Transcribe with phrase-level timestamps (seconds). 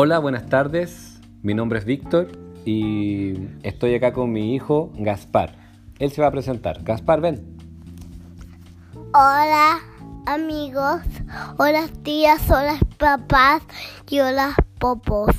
[0.00, 1.18] Hola, buenas tardes.
[1.42, 2.28] Mi nombre es Víctor
[2.64, 3.34] y
[3.64, 5.56] estoy acá con mi hijo Gaspar.
[5.98, 6.84] Él se va a presentar.
[6.84, 7.58] Gaspar, ven.
[9.12, 9.80] Hola
[10.24, 11.02] amigos,
[11.56, 13.64] hola tías, hola papás
[14.08, 15.34] y hola popos.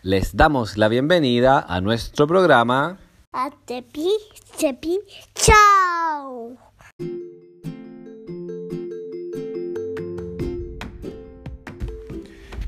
[0.00, 2.96] Les damos la bienvenida a nuestro programa.
[3.34, 4.08] A tepi,
[4.58, 4.98] tepi,
[5.34, 6.56] chao.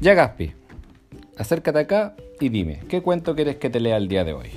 [0.05, 0.53] Ya, Gaspi,
[1.39, 4.51] acércate acá y dime, ¿qué cuento quieres que te lea el día de hoy?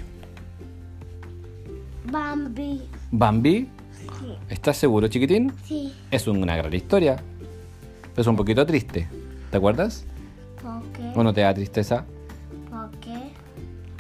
[2.11, 2.81] Bambi.
[3.11, 3.69] ¿Bambi?
[3.93, 4.35] Sí.
[4.49, 5.53] ¿Estás seguro, chiquitín?
[5.63, 5.93] Sí.
[6.11, 7.15] Es una gran historia.
[8.17, 9.07] Es un poquito triste.
[9.49, 10.03] ¿Te acuerdas?
[10.61, 11.13] ¿Por qué?
[11.15, 12.03] ¿O no te da tristeza?
[12.69, 13.15] ¿Por qué?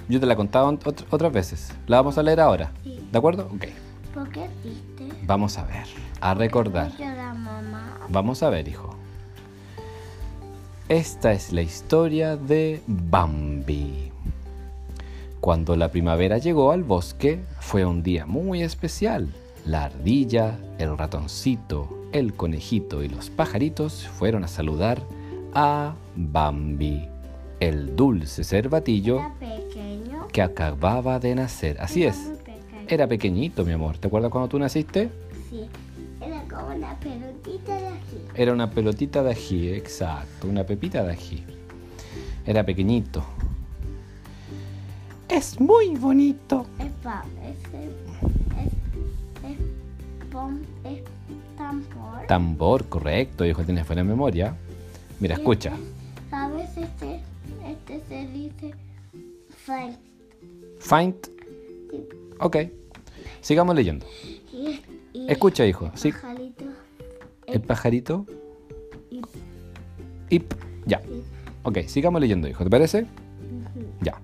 [0.09, 1.73] Yo te la he contado ot- otras veces.
[1.87, 2.73] La vamos a leer ahora.
[2.83, 2.99] Sí.
[3.09, 3.49] ¿De acuerdo?
[3.55, 3.67] Ok.
[4.13, 5.15] ¿Por qué triste?
[5.25, 5.85] Vamos a ver.
[6.19, 6.91] A recordar.
[6.99, 7.99] la mamá.
[8.09, 8.86] Vamos a ver, hijo.
[10.89, 14.09] Esta es la historia de Bambi.
[15.41, 19.27] Cuando la primavera llegó al bosque, fue un día muy especial.
[19.65, 25.01] La ardilla, el ratoncito, el conejito y los pajaritos fueron a saludar
[25.53, 27.05] a Bambi,
[27.59, 29.19] el dulce cervatillo
[30.31, 31.81] que acababa de nacer.
[31.81, 32.31] Así Era es,
[32.87, 33.97] era pequeñito, mi amor.
[33.97, 35.09] ¿Te acuerdas cuando tú naciste?
[35.49, 35.67] Sí.
[36.21, 37.76] Era como una pelotita.
[38.37, 41.43] Era una pelotita de ají, exacto, una pepita de ají.
[42.45, 43.25] Era pequeñito.
[45.27, 46.67] Es muy bonito.
[46.77, 47.91] Es pa, es, es,
[50.83, 51.03] es,
[51.57, 52.27] tambor.
[52.27, 54.55] Tambor, correcto, hijo, tienes buena memoria.
[55.19, 55.73] Mira, escucha.
[56.29, 56.77] ¿Sabes?
[56.77, 57.21] Este,
[57.65, 58.75] este se dice
[59.65, 59.95] Frank.
[60.79, 61.15] Find.
[62.39, 62.57] Ok.
[63.41, 64.05] Sigamos leyendo.
[64.53, 64.79] Y,
[65.13, 65.91] y Escucha, hijo.
[65.95, 66.13] Sí.
[67.47, 68.25] El pajarito.
[69.09, 69.21] Y,
[70.29, 70.53] Ip.
[70.85, 71.01] Ya.
[71.63, 72.63] Ok, sigamos leyendo, hijo.
[72.63, 73.07] ¿Te parece?
[74.01, 74.19] Ya.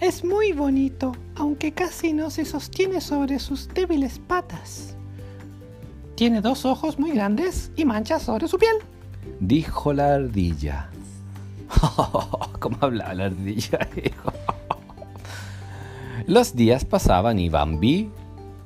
[0.00, 4.96] Es muy bonito, aunque casi no se sostiene sobre sus débiles patas.
[6.14, 8.76] Tiene dos ojos muy grandes y manchas sobre su piel.
[9.40, 10.90] Dijo la ardilla.
[12.60, 14.32] ¿Cómo hablaba la ardilla, hijo?
[16.26, 18.10] Los días pasaban y Bambi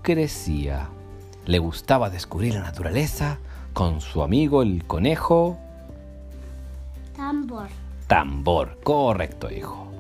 [0.03, 0.91] crecía.
[1.49, 3.39] Le gustaba descubrir la naturaleza
[3.73, 5.57] con su amigo el conejo
[7.17, 7.69] tambor.
[8.07, 8.79] Tambor.
[8.85, 9.91] Correcto, hijo.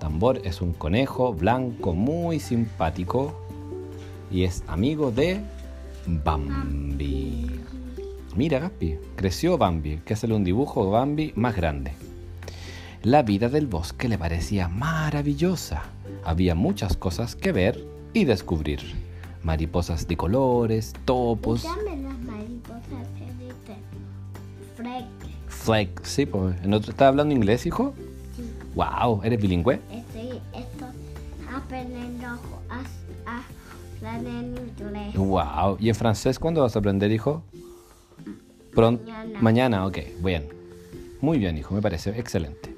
[0.00, 3.40] Tambor es un conejo blanco muy simpático
[4.32, 5.40] y es amigo de
[6.06, 7.60] Bambi.
[8.34, 11.92] Mira, Gaspi, creció Bambi, que hacerle un dibujo de Bambi más grande.
[13.04, 15.84] La vida del bosque le parecía maravillosa.
[16.24, 19.07] Había muchas cosas que ver y descubrir.
[19.42, 23.06] Mariposas de colores, topos, Dame las mariposas
[24.76, 25.06] Frank.
[25.48, 26.00] flake.
[26.04, 27.94] Sí, pues, ¿en otro, ¿estás hablando inglés, hijo?
[28.36, 28.42] Sí.
[28.74, 29.80] Wow, ¿eres bilingüe?
[29.90, 30.88] Estoy, estoy
[31.52, 32.82] aprendiendo a,
[33.26, 33.42] a
[34.02, 35.14] en inglés.
[35.16, 35.76] Wow.
[35.80, 37.42] ¿Y en francés cuándo vas a aprender, hijo?
[38.74, 39.02] Pronto.
[39.04, 39.40] Mañana.
[39.40, 39.98] Mañana, ok.
[40.22, 40.48] Bien.
[41.20, 42.76] Muy bien, hijo, me parece excelente.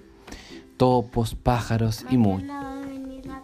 [0.79, 2.47] Topos, pájaros y mucho.
[2.47, 3.43] Mañana va a venir la.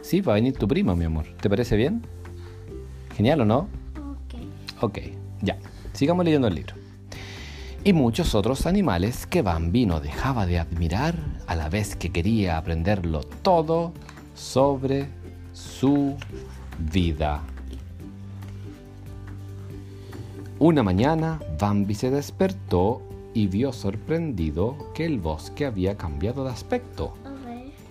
[0.00, 1.26] Sí, va a venir tu primo, mi amor.
[1.40, 2.02] ¿Te parece bien?
[3.16, 3.58] Genial, ¿o no?
[3.98, 4.82] Ok.
[4.82, 4.98] Ok,
[5.42, 5.58] ya.
[5.92, 6.74] Sigamos leyendo el libro.
[7.84, 12.56] Y muchos otros animales que Bambi no dejaba de admirar a la vez que quería
[12.56, 13.92] aprenderlo todo
[14.34, 15.08] sobre
[15.52, 16.16] su
[16.92, 17.42] vida.
[20.60, 23.02] Una mañana, Bambi se despertó
[23.34, 27.14] y vio sorprendido que el bosque había cambiado de aspecto.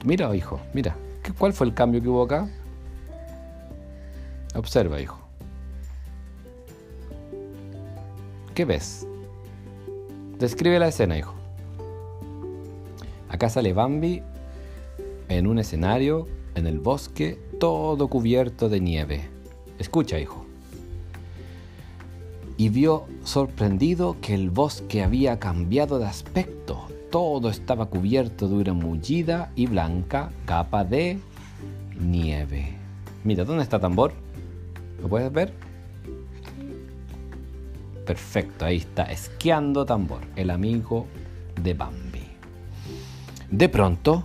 [0.05, 0.95] Mira, hijo, mira.
[1.21, 2.49] ¿qué- ¿Cuál fue el cambio que hubo acá?
[4.55, 5.19] Observa, hijo.
[8.53, 9.07] ¿Qué ves?
[10.39, 11.33] Describe la escena, hijo.
[13.29, 14.21] Acá sale Bambi
[15.29, 19.29] en un escenario, en el bosque, todo cubierto de nieve.
[19.79, 20.45] Escucha, hijo.
[22.57, 26.87] Y vio sorprendido que el bosque había cambiado de aspecto.
[27.09, 31.19] Todo estaba cubierto de una mullida y blanca capa de
[31.99, 32.75] nieve.
[33.23, 34.13] Mira, ¿dónde está tambor?
[35.01, 35.53] ¿Lo puedes ver?
[38.05, 41.07] Perfecto, ahí está, esquiando tambor, el amigo
[41.61, 42.23] de Bambi.
[43.49, 44.23] De pronto,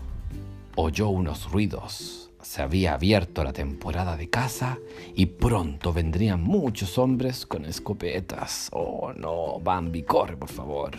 [0.76, 2.31] oyó unos ruidos.
[2.43, 4.78] Se había abierto la temporada de caza
[5.14, 8.69] y pronto vendrían muchos hombres con escopetas.
[8.73, 10.93] Oh no, Bambi, corre por favor.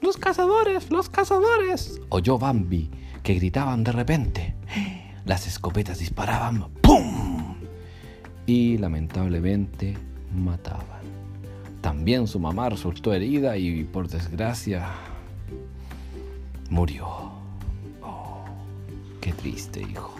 [0.00, 0.90] ¡Los cazadores!
[0.90, 2.00] ¡Los cazadores!
[2.08, 2.90] Oyó Bambi
[3.22, 4.56] que gritaban de repente.
[5.24, 7.21] Las escopetas disparaban ¡pum!
[8.52, 9.94] Y lamentablemente
[10.36, 11.02] mataban.
[11.80, 14.90] También su mamá resultó herida y por desgracia
[16.68, 17.06] murió.
[18.02, 18.44] Oh,
[19.22, 20.14] qué triste, hijo.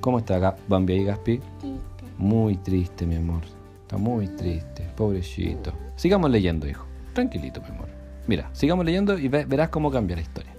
[0.00, 1.38] ¿Cómo está Bambi y Gaspi?
[1.38, 2.04] Triste.
[2.16, 3.42] Muy triste, mi amor.
[3.82, 5.74] Está muy triste, pobrecito.
[5.96, 6.86] Sigamos leyendo, hijo.
[7.12, 7.88] Tranquilito, mi amor.
[8.26, 10.52] Mira, sigamos leyendo y verás cómo cambia la historia.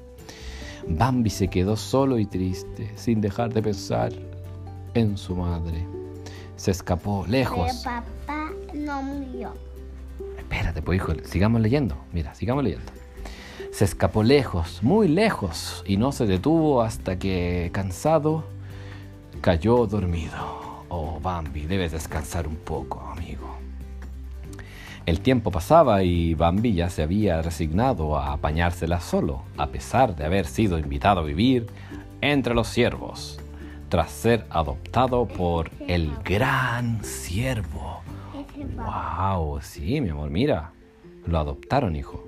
[0.88, 4.14] Bambi se quedó solo y triste, sin dejar de pensar
[4.94, 5.86] en su madre.
[6.56, 7.82] Se escapó lejos.
[7.84, 9.54] Pero papá no murió.
[10.38, 11.98] Espérate, pues hijo, sigamos leyendo.
[12.12, 12.92] Mira, sigamos leyendo.
[13.72, 18.44] Se escapó lejos, muy lejos, y no se detuvo hasta que, cansado,
[19.42, 20.84] cayó dormido.
[20.90, 23.58] Oh, Bambi, debes descansar un poco, amigo.
[25.06, 30.26] El tiempo pasaba y Bambi ya se había resignado a apañársela solo, a pesar de
[30.26, 31.68] haber sido invitado a vivir
[32.22, 33.38] entre los ciervos,
[33.94, 38.02] tras ser adoptado por el gran papá.
[38.76, 39.62] ¡Wow!
[39.62, 40.72] Sí, mi amor, mira.
[41.28, 42.28] Lo adoptaron, hijo.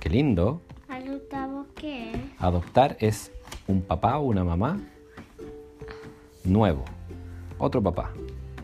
[0.00, 0.60] Qué lindo.
[0.88, 2.10] ¿Al octavo qué?
[2.40, 3.30] Adoptar es
[3.68, 4.80] un papá o una mamá
[6.42, 6.84] nuevo.
[7.58, 8.10] Otro papá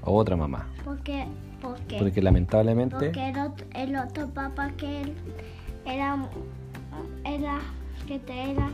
[0.02, 0.66] o otra mamá.
[0.84, 1.28] ¿Por qué?
[1.62, 1.98] ¿Por qué?
[1.98, 2.96] Porque lamentablemente...
[2.96, 5.14] Porque el otro, el otro papá que él
[5.86, 6.28] era,
[7.24, 7.60] era,
[8.08, 8.68] que te era,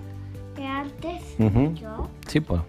[0.56, 1.36] que antes,
[1.74, 2.08] yo.
[2.28, 2.62] Sí, pues.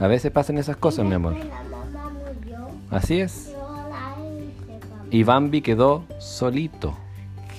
[0.00, 1.34] A veces pasan esas cosas, mi amor.
[1.34, 2.68] después La mamá murió.
[2.90, 3.54] Así es.
[5.10, 6.94] Y Bambi quedó solito.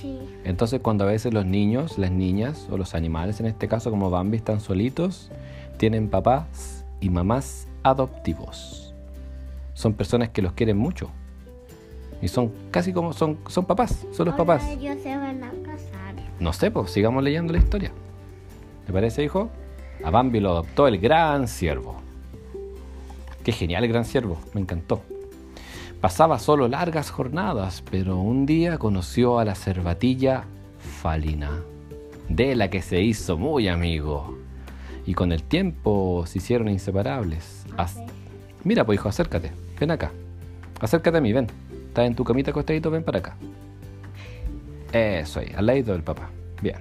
[0.01, 0.19] Sí.
[0.43, 4.09] Entonces cuando a veces los niños, las niñas o los animales, en este caso como
[4.09, 5.31] Bambi, están solitos,
[5.77, 8.93] tienen papás y mamás adoptivos.
[9.73, 11.11] Son personas que los quieren mucho.
[12.21, 14.63] Y son casi como son, son papás, son los papás.
[14.67, 16.15] ellos se van a casar.
[16.39, 17.91] No sé, pues sigamos leyendo la historia.
[18.85, 19.49] ¿Te parece, hijo?
[20.03, 22.04] A Bambi lo adoptó el gran ciervo.
[23.45, 25.03] Qué genial el gran ciervo, me encantó.
[26.01, 30.45] Pasaba solo largas jornadas, pero un día conoció a la cervatilla
[30.79, 31.61] Falina,
[32.27, 34.35] de la que se hizo muy amigo.
[35.05, 37.67] Y con el tiempo se hicieron inseparables.
[38.63, 40.11] Mira, pues hijo, acércate, ven acá.
[40.81, 41.45] Acércate a mí, ven.
[41.89, 43.37] Estás en tu camita acostadito, ven para acá.
[44.91, 46.31] Eso ahí, al lado del papá.
[46.63, 46.77] Bien.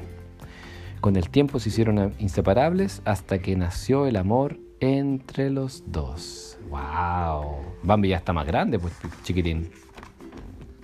[1.02, 6.58] Con el tiempo se hicieron inseparables hasta que nació el amor entre los dos.
[6.68, 7.56] ¡Wow!
[7.82, 8.92] Bambi ya está más grande, pues
[9.22, 9.70] chiquitín.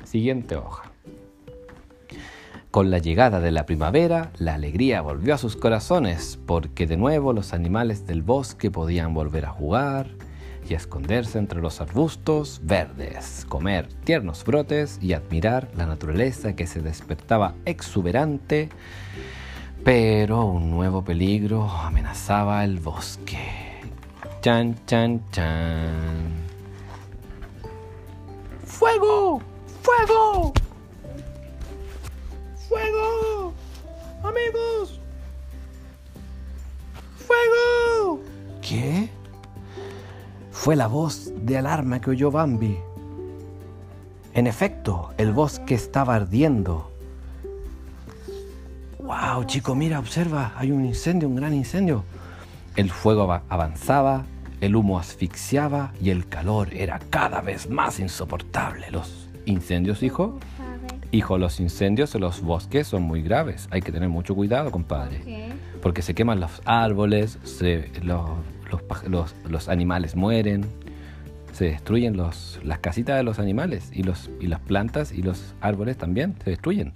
[0.05, 0.91] Siguiente hoja.
[2.70, 7.32] Con la llegada de la primavera, la alegría volvió a sus corazones, porque de nuevo
[7.32, 10.06] los animales del bosque podían volver a jugar
[10.69, 16.81] y esconderse entre los arbustos verdes, comer tiernos brotes y admirar la naturaleza que se
[16.81, 18.69] despertaba exuberante,
[19.85, 23.69] pero un nuevo peligro amenazaba el bosque.
[24.42, 26.32] Chan, chan, chan.
[28.64, 29.42] ¡Fuego!
[29.82, 30.54] ¡Fuego!
[32.66, 33.52] ¡Fuego!
[34.22, 34.98] ¡Amigos!
[37.19, 38.20] ¡Fuego!
[38.62, 39.10] ¿Qué?
[40.50, 42.78] Fue la voz de alarma que oyó Bambi.
[44.32, 46.90] En efecto, el bosque estaba ardiendo.
[49.00, 49.75] ¡Wow, chico!
[49.75, 52.04] Mira, observa, hay un incendio, un gran incendio.
[52.76, 54.25] El fuego ava- avanzaba,
[54.61, 58.90] el humo asfixiaba y el calor era cada vez más insoportable.
[58.90, 63.68] Los incendios, hijo, ¿Sabes hijo, los incendios en los bosques son muy graves.
[63.71, 65.21] Hay que tener mucho cuidado, compadre
[65.83, 68.28] porque se queman los árboles, se- los,
[68.71, 70.64] los los- los animales mueren,
[71.52, 75.54] se destruyen los, las casitas de los animales y, los, y las plantas y los
[75.61, 76.92] árboles también se destruyen.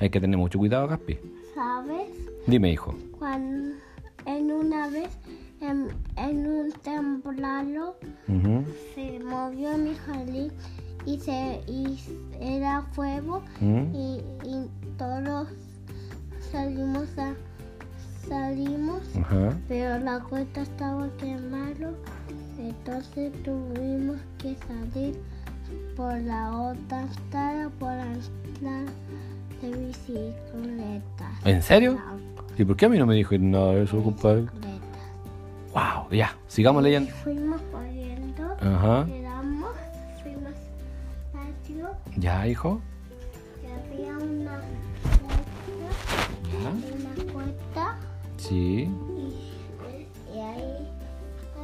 [0.00, 1.18] Hay que tener mucho cuidado, Gaspi.
[1.54, 2.08] ¿Sabes?
[2.46, 2.96] Dime, hijo.
[3.18, 3.61] Cuando
[4.72, 5.10] una vez
[5.60, 7.96] en, en un temblor
[8.28, 8.64] Ujú,
[8.94, 10.50] se movió mi jardín
[11.04, 11.98] y se y
[12.40, 15.48] era fuego y, y todos
[16.50, 17.34] salimos a
[18.26, 19.02] salimos
[19.68, 21.94] pero la cuesta estaba quemando
[22.58, 25.18] entonces tuvimos que salir
[25.96, 28.92] por la otra estrada por la estrada
[29.60, 31.30] de bicicleta.
[31.44, 31.98] ¿En serio?
[32.58, 34.46] ¿Y por qué a mí no me dijo nada de eso, compadre?
[36.10, 37.10] Ya, sigamos leyendo.
[37.22, 39.06] fuimos corriendo Ajá.
[39.06, 39.70] quedamos
[40.22, 40.52] fuimos
[41.34, 42.80] al patio Ya, hijo.
[43.62, 43.66] y
[44.00, 44.60] había una
[46.52, 46.70] Ya.
[46.70, 47.98] puerta una puerta
[48.36, 48.90] Sí.
[49.16, 50.88] y, y ahí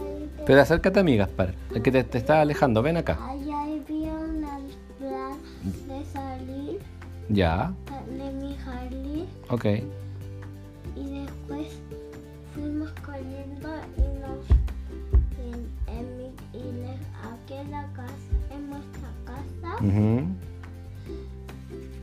[0.00, 1.54] ahí Pero acércate a mí, Gaspar.
[1.75, 3.18] El que te, te está alejando, ven acá.
[3.21, 4.59] Ahí había una
[4.99, 5.38] plan
[5.88, 6.78] de salir
[7.28, 7.73] Ya,
[8.16, 9.64] de mi jardín ok.
[19.80, 20.26] Ujú.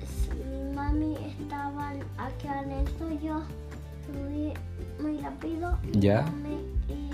[0.07, 3.41] si mi mami estaba aquí adentro, yo
[4.07, 4.53] subí
[5.01, 5.77] muy rápido.
[5.93, 6.25] Ya.
[6.87, 7.11] Y,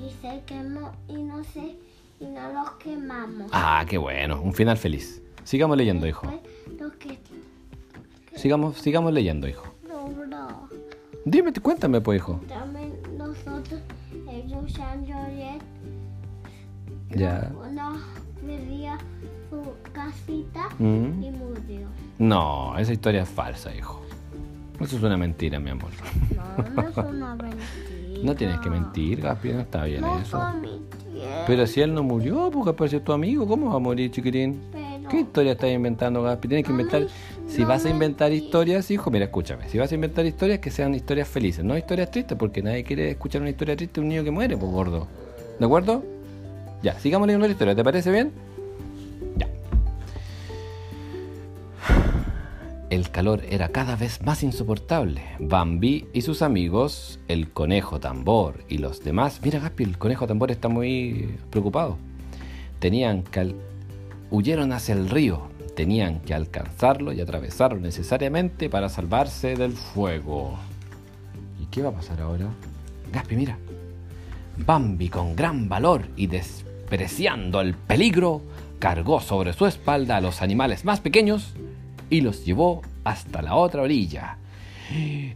[0.00, 1.76] y se quemó y no sé,
[2.20, 3.50] y no los quemamos.
[3.52, 4.40] Ah, qué bueno.
[4.40, 5.22] Un final feliz.
[5.44, 6.26] Sigamos leyendo, hijo.
[7.00, 7.18] Que
[8.38, 9.64] Sigamos, sigamos leyendo, hijo.
[9.88, 10.68] logró.
[11.24, 12.40] Dime, cuéntame, pues, hijo.
[12.48, 13.80] También nosotros,
[14.30, 15.60] ellos San Joliet,
[17.10, 17.50] Ya.
[17.72, 17.98] nos
[18.46, 18.96] pedía
[19.50, 19.62] su
[19.92, 21.22] casita Mm.
[21.22, 21.86] y murió.
[22.18, 24.02] No, esa historia es falsa, hijo.
[24.80, 25.90] Eso es una mentira, mi amor.
[26.36, 28.22] No, no es una mentira.
[28.22, 30.40] No tienes que mentir, Gaspi, no está bien No eso.
[31.46, 34.60] Pero si él no murió, porque apareció tu amigo, ¿cómo va a morir, chiquitín?
[34.72, 36.48] Pero ¿Qué historia estás inventando, Gaspi?
[36.48, 37.02] Tienes que No inventar.
[37.02, 37.08] me-
[37.50, 39.68] Si no vas a inventar historias, hijo, mira, escúchame.
[39.68, 43.10] Si vas a inventar historias, que sean historias felices, no historias tristes, porque nadie quiere
[43.10, 45.06] escuchar una historia triste de un niño que muere, pues gordo.
[45.58, 46.04] ¿De acuerdo?
[46.82, 48.30] Ya, sigamos leyendo la historia, ¿te parece bien?
[52.90, 55.20] El calor era cada vez más insoportable.
[55.38, 59.40] Bambi y sus amigos, el conejo tambor y los demás.
[59.44, 61.98] Mira, Gaspi, el conejo tambor está muy preocupado.
[62.78, 63.24] Tenían
[64.30, 65.48] huyeron hacia el río.
[65.76, 70.58] Tenían que alcanzarlo y atravesarlo necesariamente para salvarse del fuego.
[71.60, 72.46] ¿Y qué va a pasar ahora?
[73.12, 73.58] Gaspi, mira.
[74.56, 78.40] Bambi, con gran valor y despreciando el peligro,
[78.78, 81.54] cargó sobre su espalda a los animales más pequeños
[82.10, 84.38] y los llevó hasta la otra orilla.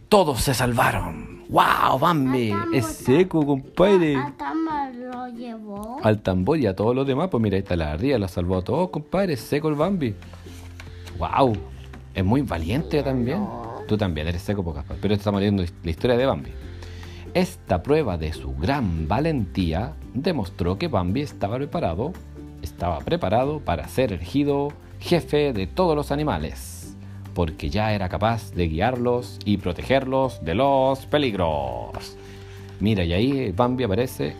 [0.09, 1.43] Todos se salvaron.
[1.49, 2.53] ¡Wow, Bambi!
[2.73, 4.15] Es seco, compadre.
[4.15, 5.99] a Tama lo llevó.
[6.01, 8.57] Al tambor y a todos los demás, pues mira, ahí está la ardilla, la salvó
[8.57, 9.33] a todos, compadre.
[9.33, 10.15] Es seco el Bambi.
[11.19, 11.55] ¡Wow!
[12.15, 13.45] Es muy valiente también.
[13.87, 16.51] Tú también eres seco, pocas Pero estamos leyendo la historia de Bambi.
[17.33, 22.13] Esta prueba de su gran valentía demostró que Bambi estaba preparado,
[22.61, 24.69] estaba preparado para ser elegido
[25.03, 26.95] jefe de todos los animales,
[27.33, 32.15] porque ya era capaz de guiarlos y protegerlos de los peligros.
[32.79, 34.33] Mira, y ahí Bambi aparece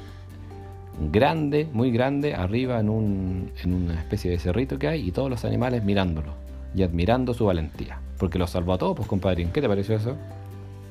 [1.11, 5.29] grande, muy grande, arriba en, un, en una especie de cerrito que hay y todos
[5.29, 6.33] los animales mirándolo
[6.73, 9.51] y admirando su valentía, porque los salvó a todos, pues compadrín.
[9.51, 10.15] ¿Qué te pareció eso?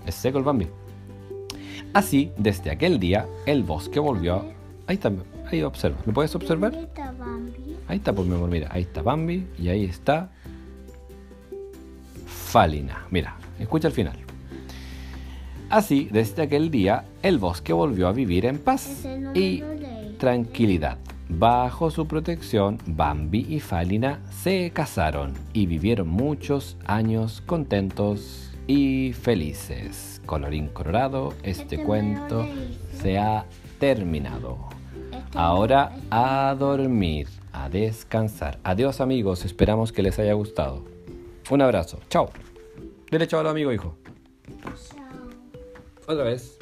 [0.07, 0.69] Es seco el Bambi.
[1.95, 4.45] Así, desde aquel día, el bosque volvió.
[4.87, 5.11] Ahí está,
[5.51, 5.97] ahí observa.
[6.05, 6.73] ¿Me puedes observar?
[7.93, 10.31] Ahí está, pues mi amor, mira, ahí está Bambi y ahí está
[12.25, 13.05] Falina.
[13.11, 14.17] Mira, escucha el final.
[15.69, 19.63] Así, desde aquel día, el bosque volvió a vivir en paz y
[20.19, 20.97] tranquilidad.
[21.29, 30.23] Bajo su protección, Bambi y Falina se casaron y vivieron muchos años contentos y felices.
[30.25, 32.47] Colorín colorado, este Este cuento
[33.03, 33.45] se ha
[33.79, 34.57] terminado.
[35.13, 38.59] Este Ahora a dormir, a descansar.
[38.65, 40.85] Adiós amigos, esperamos que les haya gustado.
[41.51, 42.31] Un abrazo, chao.
[43.11, 43.95] Dile chao al amigo, hijo.
[44.63, 44.73] Chao.
[46.07, 46.59] Otra vez.